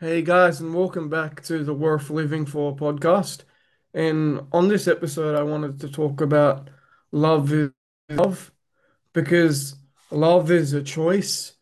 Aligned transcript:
Hey 0.00 0.22
guys, 0.22 0.60
and 0.60 0.72
welcome 0.72 1.08
back 1.08 1.42
to 1.46 1.64
the 1.64 1.74
Worth 1.74 2.08
Living 2.08 2.46
For 2.46 2.76
podcast. 2.76 3.42
And 3.92 4.42
on 4.52 4.68
this 4.68 4.86
episode, 4.86 5.34
I 5.34 5.42
wanted 5.42 5.80
to 5.80 5.88
talk 5.88 6.20
about 6.20 6.70
love 7.10 7.52
is 7.52 7.70
love 8.08 8.52
because 9.12 9.74
love 10.12 10.52
is 10.52 10.72
a 10.72 10.84
choice. 10.84 11.54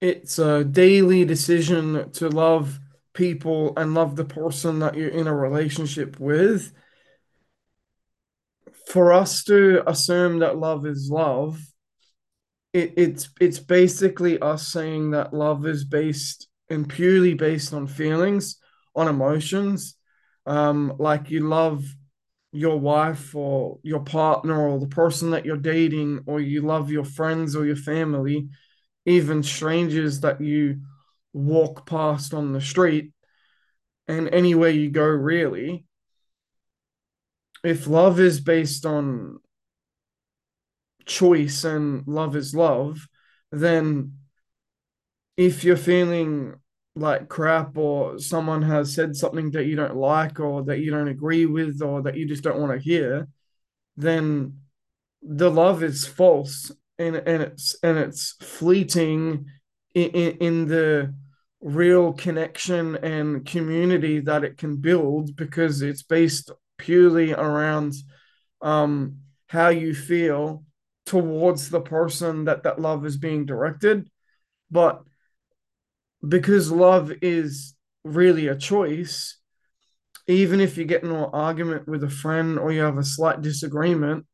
It's 0.00 0.40
a 0.40 0.64
daily 0.64 1.24
decision 1.24 2.10
to 2.14 2.28
love 2.28 2.80
people 3.12 3.74
and 3.76 3.94
love 3.94 4.16
the 4.16 4.24
person 4.24 4.80
that 4.80 4.96
you're 4.96 5.08
in 5.10 5.28
a 5.28 5.36
relationship 5.36 6.18
with. 6.18 6.72
For 8.88 9.12
us 9.12 9.44
to 9.44 9.88
assume 9.88 10.40
that 10.40 10.58
love 10.58 10.84
is 10.84 11.10
love, 11.12 11.60
it, 12.72 12.94
it's 12.96 13.28
it's 13.40 13.60
basically 13.60 14.40
us 14.40 14.66
saying 14.66 15.12
that 15.12 15.32
love 15.32 15.64
is 15.64 15.84
based 15.84 16.48
and 16.70 16.88
purely 16.88 17.34
based 17.34 17.72
on 17.72 17.86
feelings, 17.86 18.56
on 18.94 19.08
emotions. 19.08 19.96
Um, 20.46 20.94
like 20.98 21.30
you 21.30 21.40
love 21.40 21.84
your 22.52 22.78
wife 22.78 23.34
or 23.34 23.78
your 23.82 24.00
partner 24.00 24.68
or 24.68 24.78
the 24.78 24.86
person 24.86 25.30
that 25.30 25.44
you're 25.44 25.56
dating, 25.56 26.20
or 26.26 26.40
you 26.40 26.62
love 26.62 26.90
your 26.90 27.04
friends 27.04 27.56
or 27.56 27.66
your 27.66 27.76
family, 27.76 28.48
even 29.06 29.42
strangers 29.42 30.20
that 30.20 30.40
you 30.40 30.80
walk 31.32 31.86
past 31.86 32.32
on 32.32 32.52
the 32.52 32.60
street 32.60 33.12
and 34.06 34.32
anywhere 34.32 34.70
you 34.70 34.90
go, 34.90 35.06
really. 35.06 35.86
If 37.64 37.86
love 37.86 38.20
is 38.20 38.40
based 38.40 38.84
on 38.84 39.38
choice 41.06 41.64
and 41.64 42.06
love 42.06 42.36
is 42.36 42.54
love, 42.54 43.08
then 43.50 44.18
if 45.36 45.64
you're 45.64 45.76
feeling 45.76 46.54
like 46.96 47.28
crap 47.28 47.76
or 47.76 48.18
someone 48.18 48.62
has 48.62 48.94
said 48.94 49.16
something 49.16 49.50
that 49.50 49.66
you 49.66 49.74
don't 49.74 49.96
like 49.96 50.38
or 50.38 50.62
that 50.64 50.78
you 50.78 50.90
don't 50.90 51.08
agree 51.08 51.46
with 51.46 51.82
or 51.82 52.02
that 52.02 52.16
you 52.16 52.26
just 52.26 52.44
don't 52.44 52.60
want 52.60 52.72
to 52.72 52.78
hear, 52.78 53.28
then 53.96 54.58
the 55.22 55.50
love 55.50 55.82
is 55.82 56.06
false 56.06 56.70
and 56.98 57.16
and 57.16 57.42
it's 57.42 57.74
and 57.82 57.98
it's 57.98 58.36
fleeting 58.40 59.46
in, 59.94 60.10
in, 60.10 60.36
in 60.38 60.68
the 60.68 61.12
real 61.60 62.12
connection 62.12 62.96
and 62.96 63.46
community 63.46 64.20
that 64.20 64.44
it 64.44 64.58
can 64.58 64.76
build 64.76 65.34
because 65.34 65.82
it's 65.82 66.02
based 66.02 66.50
purely 66.76 67.32
around 67.32 67.94
um 68.60 69.16
how 69.48 69.68
you 69.68 69.94
feel 69.94 70.64
towards 71.06 71.70
the 71.70 71.80
person 71.80 72.44
that 72.44 72.62
that 72.62 72.80
love 72.80 73.04
is 73.06 73.16
being 73.16 73.46
directed. 73.46 74.08
But 74.70 75.02
because 76.26 76.70
love 76.70 77.12
is 77.22 77.74
really 78.04 78.48
a 78.48 78.56
choice, 78.56 79.38
even 80.26 80.60
if 80.60 80.78
you 80.78 80.84
get 80.84 81.02
in 81.02 81.10
an 81.10 81.30
argument 81.32 81.88
with 81.88 82.02
a 82.04 82.10
friend 82.10 82.58
or 82.58 82.72
you 82.72 82.80
have 82.80 82.98
a 82.98 83.04
slight 83.04 83.42
disagreement, 83.42 84.26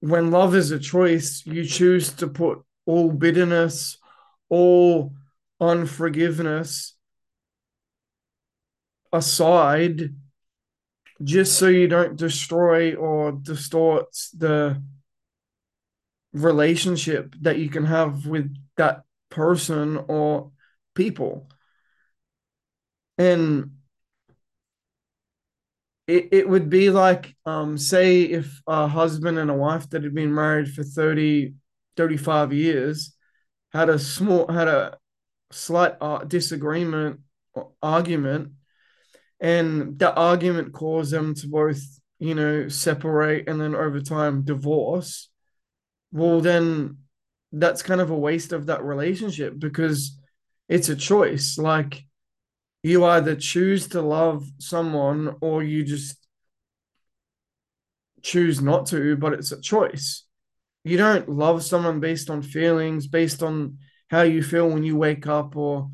when 0.00 0.30
love 0.30 0.54
is 0.54 0.70
a 0.70 0.78
choice, 0.78 1.42
you 1.46 1.64
choose 1.64 2.12
to 2.14 2.26
put 2.26 2.62
all 2.86 3.10
bitterness, 3.10 3.98
all 4.48 5.12
unforgiveness 5.60 6.96
aside 9.12 10.14
just 11.22 11.58
so 11.58 11.68
you 11.68 11.86
don't 11.86 12.16
destroy 12.16 12.94
or 12.94 13.32
distort 13.32 14.08
the 14.36 14.82
relationship 16.32 17.34
that 17.40 17.58
you 17.58 17.68
can 17.68 17.84
have 17.84 18.26
with 18.26 18.52
that 18.76 19.04
person 19.32 19.98
or 20.08 20.52
people. 20.94 21.48
And 23.18 23.78
it, 26.06 26.28
it 26.32 26.48
would 26.48 26.68
be 26.68 26.90
like, 26.90 27.36
um, 27.46 27.78
say, 27.78 28.22
if 28.22 28.60
a 28.66 28.86
husband 28.88 29.38
and 29.38 29.50
a 29.50 29.54
wife 29.54 29.88
that 29.90 30.02
had 30.02 30.14
been 30.14 30.34
married 30.34 30.72
for 30.72 30.82
30, 30.82 31.54
35 31.96 32.52
years 32.52 33.14
had 33.72 33.88
a 33.88 33.98
small, 33.98 34.50
had 34.50 34.68
a 34.68 34.98
slight 35.52 35.94
uh, 36.00 36.24
disagreement 36.24 37.20
or 37.54 37.72
argument, 37.82 38.52
and 39.40 39.98
that 40.00 40.16
argument 40.18 40.72
caused 40.72 41.12
them 41.12 41.34
to 41.36 41.48
both, 41.48 41.82
you 42.18 42.34
know, 42.34 42.68
separate 42.68 43.48
and 43.48 43.60
then 43.60 43.74
over 43.74 44.00
time 44.00 44.42
divorce. 44.44 45.28
Well, 46.12 46.40
then 46.40 46.98
that's 47.52 47.82
kind 47.82 48.00
of 48.00 48.10
a 48.10 48.18
waste 48.18 48.52
of 48.52 48.66
that 48.66 48.82
relationship 48.84 49.58
because 49.58 50.18
it's 50.68 50.88
a 50.88 50.96
choice. 50.96 51.58
Like 51.58 52.04
you 52.82 53.04
either 53.04 53.36
choose 53.36 53.88
to 53.88 54.02
love 54.02 54.46
someone 54.58 55.36
or 55.40 55.62
you 55.62 55.84
just 55.84 56.16
choose 58.22 58.60
not 58.60 58.86
to, 58.86 59.16
but 59.16 59.32
it's 59.32 59.52
a 59.52 59.60
choice. 59.60 60.24
You 60.84 60.96
don't 60.96 61.28
love 61.28 61.62
someone 61.62 62.00
based 62.00 62.30
on 62.30 62.42
feelings, 62.42 63.06
based 63.06 63.42
on 63.42 63.78
how 64.10 64.22
you 64.22 64.42
feel 64.42 64.68
when 64.68 64.82
you 64.82 64.96
wake 64.96 65.26
up 65.26 65.56
or 65.56 65.90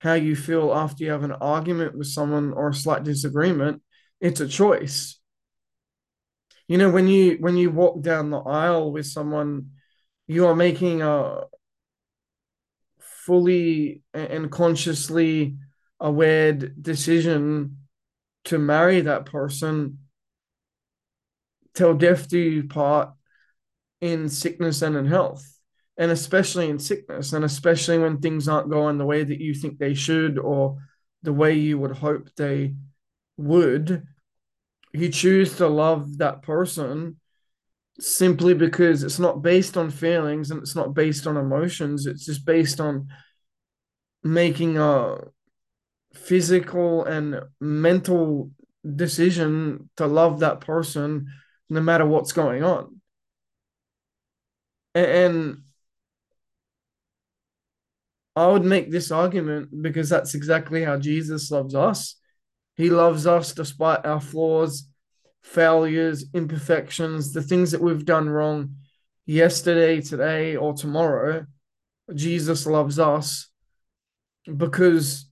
how 0.00 0.14
you 0.14 0.36
feel 0.36 0.74
after 0.74 1.04
you 1.04 1.10
have 1.10 1.24
an 1.24 1.32
argument 1.32 1.96
with 1.96 2.06
someone 2.06 2.52
or 2.52 2.68
a 2.68 2.74
slight 2.74 3.02
disagreement. 3.02 3.82
It's 4.20 4.40
a 4.40 4.48
choice. 4.48 5.18
You 6.68 6.78
know, 6.78 6.90
when 6.90 7.06
you 7.06 7.36
when 7.40 7.56
you 7.56 7.70
walk 7.70 8.02
down 8.02 8.30
the 8.30 8.40
aisle 8.40 8.92
with 8.92 9.06
someone, 9.06 9.70
you 10.26 10.46
are 10.46 10.54
making 10.54 11.02
a 11.02 11.44
fully 13.00 14.02
and 14.14 14.50
consciously 14.50 15.56
aware 15.98 16.52
decision 16.52 17.78
to 18.44 18.58
marry 18.58 19.00
that 19.00 19.26
person 19.26 19.98
till 21.74 21.94
death 21.94 22.28
do 22.28 22.38
you 22.38 22.64
part 22.64 23.10
in 24.00 24.28
sickness 24.28 24.82
and 24.82 24.96
in 24.96 25.06
health. 25.06 25.44
And 25.98 26.10
especially 26.10 26.68
in 26.68 26.78
sickness 26.78 27.32
and 27.32 27.44
especially 27.44 27.98
when 27.98 28.18
things 28.18 28.48
aren't 28.48 28.70
going 28.70 28.98
the 28.98 29.06
way 29.06 29.24
that 29.24 29.40
you 29.40 29.54
think 29.54 29.78
they 29.78 29.94
should 29.94 30.38
or 30.38 30.76
the 31.22 31.32
way 31.32 31.54
you 31.54 31.78
would 31.78 31.96
hope 31.96 32.28
they 32.36 32.74
would 33.38 34.06
you 34.92 35.08
choose 35.08 35.56
to 35.56 35.68
love 35.68 36.18
that 36.18 36.42
person 36.42 37.16
simply 37.98 38.54
because 38.54 39.02
it's 39.02 39.18
not 39.18 39.42
based 39.42 39.76
on 39.76 39.90
feelings 39.90 40.50
and 40.50 40.60
it's 40.60 40.76
not 40.76 40.94
based 40.94 41.26
on 41.26 41.36
emotions. 41.36 42.06
It's 42.06 42.26
just 42.26 42.44
based 42.44 42.80
on 42.80 43.08
making 44.22 44.76
a 44.78 45.18
physical 46.14 47.04
and 47.04 47.40
mental 47.60 48.50
decision 48.94 49.90
to 49.96 50.06
love 50.06 50.40
that 50.40 50.60
person 50.60 51.26
no 51.68 51.80
matter 51.80 52.06
what's 52.06 52.32
going 52.32 52.62
on. 52.62 53.00
And 54.94 55.62
I 58.34 58.46
would 58.46 58.64
make 58.64 58.90
this 58.90 59.10
argument 59.10 59.82
because 59.82 60.08
that's 60.08 60.34
exactly 60.34 60.84
how 60.84 60.98
Jesus 60.98 61.50
loves 61.50 61.74
us. 61.74 62.16
He 62.76 62.90
loves 62.90 63.26
us 63.26 63.52
despite 63.52 64.04
our 64.04 64.20
flaws 64.20 64.88
failures, 65.46 66.24
imperfections, 66.34 67.32
the 67.32 67.40
things 67.40 67.70
that 67.70 67.80
we've 67.80 68.04
done 68.04 68.28
wrong 68.28 68.74
yesterday, 69.26 70.00
today, 70.00 70.56
or 70.56 70.74
tomorrow, 70.74 71.46
Jesus 72.14 72.66
loves 72.66 72.98
us 72.98 73.48
because 74.56 75.30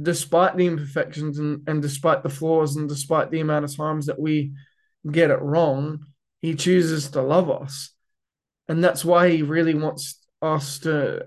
despite 0.00 0.56
the 0.56 0.66
imperfections 0.66 1.38
and, 1.38 1.66
and 1.66 1.80
despite 1.80 2.22
the 2.22 2.28
flaws 2.28 2.76
and 2.76 2.88
despite 2.88 3.30
the 3.30 3.40
amount 3.40 3.64
of 3.64 3.74
times 3.74 4.06
that 4.06 4.20
we 4.20 4.52
get 5.10 5.30
it 5.30 5.40
wrong, 5.40 6.04
he 6.40 6.54
chooses 6.54 7.10
to 7.10 7.22
love 7.22 7.50
us. 7.50 7.90
And 8.68 8.84
that's 8.84 9.04
why 9.04 9.30
he 9.30 9.42
really 9.42 9.74
wants 9.74 10.18
us 10.42 10.78
to 10.80 11.24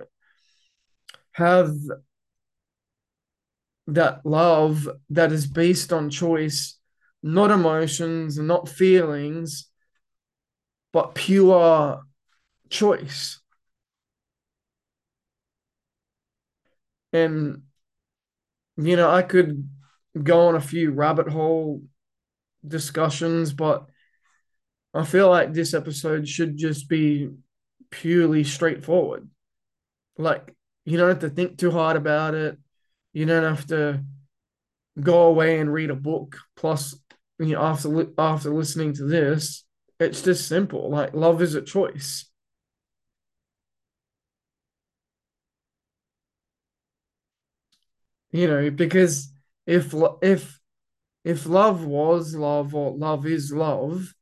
have 1.34 1.74
that 3.88 4.24
love 4.24 4.88
that 5.09 5.32
is 5.32 5.47
based 5.47 5.91
on 5.91 6.12
choice 6.12 6.78
not 7.23 7.52
emotions 7.52 8.38
and 8.38 8.47
not 8.47 8.70
feelings, 8.70 9.70
but 10.91 11.16
pure 11.16 12.02
choice. 12.70 13.40
And, 17.14 17.64
you 18.78 18.96
know, 18.96 19.09
I 19.09 19.22
could 19.22 19.70
go 20.22 20.47
on 20.47 20.56
a 20.56 20.62
few 20.62 20.91
rabbit 20.91 21.28
hole 21.28 21.84
discussions, 22.68 23.53
but 23.53 23.88
I 24.94 25.06
feel 25.06 25.29
like 25.29 25.53
this 25.53 25.74
episode 25.74 26.28
should 26.28 26.58
just 26.58 26.90
be 26.90 27.29
purely 27.90 28.44
straightforward. 28.44 29.29
Like, 30.17 30.56
you 30.85 30.97
don't 30.97 31.09
have 31.09 31.20
to 31.20 31.29
think 31.29 31.58
too 31.58 31.72
hard 31.72 31.97
about 31.97 32.35
it. 32.35 32.58
You 33.14 33.26
don't 33.26 33.44
have 33.44 33.67
to 33.67 34.03
go 34.99 35.23
away 35.23 35.59
and 35.59 35.72
read 35.72 35.90
a 35.90 35.96
book 35.96 36.38
plus 36.55 36.96
you 37.40 37.55
know, 37.55 37.61
after 37.61 38.08
after 38.20 38.53
listening 38.53 38.93
to 38.93 39.03
this, 39.05 39.64
it's 39.99 40.22
just 40.22 40.47
simple. 40.47 40.91
Like 40.91 41.14
love 41.14 41.41
is 41.41 41.55
a 41.55 41.61
choice. 41.61 42.32
you 48.32 48.47
know, 48.47 48.70
because 48.72 49.32
if 49.66 49.93
if 50.22 50.59
if 51.23 51.46
love 51.46 51.85
was 51.85 52.35
love 52.35 52.73
or 52.73 52.96
love 52.97 53.26
is 53.26 53.52
love, 53.52 54.14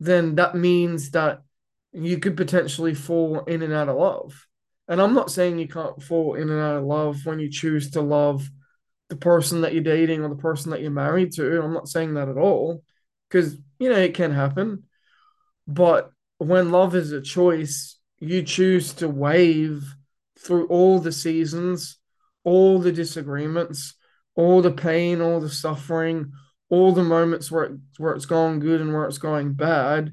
then 0.00 0.34
that 0.36 0.54
means 0.54 1.10
that 1.10 1.42
you 1.92 2.18
could 2.18 2.36
potentially 2.36 2.94
fall 2.94 3.40
in 3.44 3.62
and 3.62 3.72
out 3.72 3.88
of 3.88 3.96
love. 3.96 4.46
And 4.88 5.00
I'm 5.00 5.14
not 5.14 5.30
saying 5.30 5.58
you 5.58 5.68
can't 5.68 6.02
fall 6.02 6.34
in 6.34 6.50
and 6.50 6.60
out 6.60 6.76
of 6.76 6.84
love 6.84 7.24
when 7.24 7.38
you 7.38 7.50
choose 7.50 7.90
to 7.92 8.00
love 8.00 8.50
the 9.14 9.20
person 9.20 9.60
that 9.60 9.72
you're 9.72 9.82
dating 9.82 10.24
or 10.24 10.28
the 10.28 10.34
person 10.34 10.72
that 10.72 10.80
you're 10.80 10.90
married 10.90 11.32
to. 11.32 11.62
I'm 11.62 11.72
not 11.72 11.88
saying 11.88 12.14
that 12.14 12.28
at 12.28 12.36
all 12.36 12.82
because, 13.28 13.56
you 13.78 13.88
know, 13.88 13.98
it 13.98 14.14
can 14.14 14.32
happen. 14.32 14.84
But 15.66 16.10
when 16.38 16.72
love 16.72 16.96
is 16.96 17.12
a 17.12 17.20
choice, 17.20 17.96
you 18.18 18.42
choose 18.42 18.92
to 18.94 19.08
wave 19.08 19.84
through 20.38 20.66
all 20.66 20.98
the 20.98 21.12
seasons, 21.12 21.96
all 22.42 22.80
the 22.80 22.92
disagreements, 22.92 23.94
all 24.34 24.60
the 24.60 24.72
pain, 24.72 25.20
all 25.20 25.40
the 25.40 25.48
suffering, 25.48 26.32
all 26.68 26.92
the 26.92 27.04
moments 27.04 27.50
where 27.50 27.64
it, 27.64 27.72
where 27.98 28.14
it's 28.14 28.26
going 28.26 28.58
good 28.58 28.80
and 28.80 28.92
where 28.92 29.04
it's 29.04 29.18
going 29.18 29.54
bad. 29.54 30.12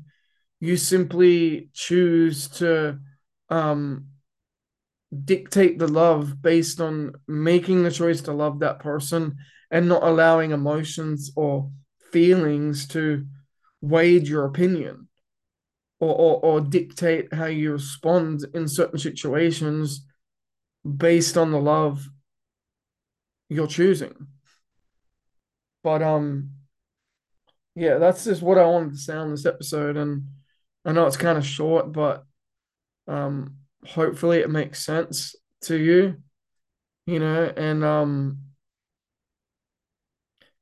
You 0.59 0.77
simply 0.77 1.69
choose 1.73 2.47
to 2.59 2.99
um, 3.49 4.10
dictate 5.25 5.77
the 5.77 5.87
love 5.87 6.41
based 6.41 6.79
on 6.79 7.13
making 7.27 7.83
the 7.83 7.91
choice 7.91 8.21
to 8.21 8.31
love 8.31 8.59
that 8.59 8.79
person 8.79 9.37
and 9.69 9.87
not 9.87 10.03
allowing 10.03 10.51
emotions 10.51 11.31
or 11.35 11.69
feelings 12.11 12.87
to 12.87 13.25
wage 13.81 14.29
your 14.29 14.45
opinion 14.45 15.07
or, 15.99 16.13
or, 16.13 16.45
or 16.45 16.61
dictate 16.61 17.33
how 17.33 17.45
you 17.45 17.73
respond 17.73 18.45
in 18.53 18.67
certain 18.67 18.99
situations 18.99 20.05
based 20.97 21.37
on 21.37 21.51
the 21.51 21.59
love 21.59 22.07
you're 23.49 23.67
choosing. 23.67 24.27
But 25.83 26.01
um 26.01 26.51
yeah, 27.75 27.97
that's 27.97 28.25
just 28.25 28.41
what 28.41 28.57
I 28.57 28.65
wanted 28.65 28.91
to 28.91 28.97
say 28.97 29.15
on 29.15 29.31
this 29.31 29.45
episode 29.45 29.97
and 29.97 30.27
I 30.83 30.91
know 30.91 31.05
it's 31.05 31.17
kind 31.17 31.37
of 31.37 31.45
short, 31.45 31.91
but 31.91 32.25
um 33.07 33.60
hopefully 33.87 34.39
it 34.39 34.49
makes 34.49 34.83
sense 34.85 35.35
to 35.61 35.77
you, 35.77 36.17
you 37.05 37.19
know, 37.19 37.51
and 37.55 37.83
um 37.83 38.39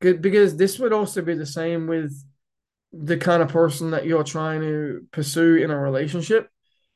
good 0.01 0.21
because 0.21 0.55
this 0.55 0.79
would 0.79 0.93
also 0.93 1.21
be 1.21 1.33
the 1.33 1.45
same 1.45 1.87
with 1.87 2.13
the 2.91 3.17
kind 3.17 3.41
of 3.43 3.49
person 3.49 3.91
that 3.91 4.05
you're 4.05 4.23
trying 4.23 4.61
to 4.61 5.05
pursue 5.11 5.55
in 5.55 5.71
a 5.71 5.77
relationship. 5.79 6.49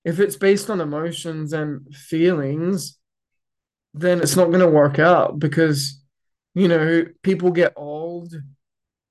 If 0.03 0.19
it's 0.19 0.35
based 0.35 0.69
on 0.69 0.81
emotions 0.81 1.53
and 1.53 1.93
feelings, 1.95 2.97
then 3.93 4.21
it's 4.21 4.35
not 4.35 4.47
going 4.47 4.59
to 4.59 4.67
work 4.67 4.99
out 4.99 5.39
because 5.39 6.01
you 6.55 6.67
know 6.67 7.05
people 7.21 7.51
get 7.51 7.73
old, 7.75 8.33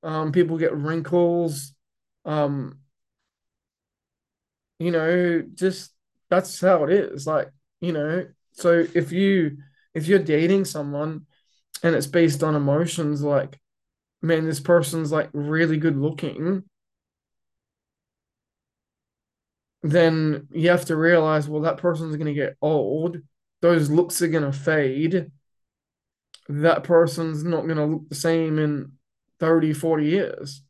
um, 0.02 0.32
people 0.32 0.58
get 0.58 0.76
wrinkles, 0.76 1.72
um, 2.24 2.78
you 4.78 4.90
know, 4.90 5.42
just 5.54 5.92
that's 6.32 6.60
how 6.60 6.84
it 6.84 6.90
is. 6.92 7.26
Like 7.26 7.50
you 7.80 7.92
know, 7.92 8.26
so 8.52 8.84
if 8.94 9.12
you 9.12 9.58
if 9.94 10.06
you're 10.06 10.18
dating 10.18 10.64
someone 10.64 11.26
and 11.82 11.94
it's 11.94 12.06
based 12.06 12.42
on 12.42 12.56
emotions, 12.56 13.22
like 13.22 13.60
man, 14.22 14.46
this 14.46 14.60
person's 14.60 15.12
like 15.12 15.30
really 15.34 15.78
good 15.78 15.98
looking 15.98 16.64
then 19.82 20.46
you 20.52 20.70
have 20.70 20.84
to 20.86 20.96
realize, 20.96 21.48
well, 21.48 21.62
that 21.62 21.78
person's 21.78 22.16
going 22.16 22.26
to 22.26 22.34
get 22.34 22.56
old. 22.62 23.18
Those 23.60 23.90
looks 23.90 24.22
are 24.22 24.28
going 24.28 24.44
to 24.44 24.52
fade. 24.56 25.30
That 26.48 26.84
person's 26.84 27.42
not 27.44 27.64
going 27.64 27.76
to 27.78 27.84
look 27.84 28.08
the 28.08 28.14
same 28.14 28.58
in 28.58 28.92
30, 29.40 29.72
40 29.72 30.06
years. 30.06 30.62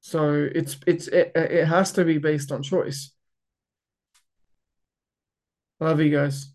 So 0.00 0.48
it's 0.54 0.76
it's 0.86 1.08
it, 1.08 1.32
it 1.34 1.66
has 1.66 1.92
to 1.92 2.04
be 2.04 2.18
based 2.18 2.52
on 2.52 2.62
choice. 2.62 3.13
Love 5.80 6.00
you 6.00 6.10
guys. 6.10 6.53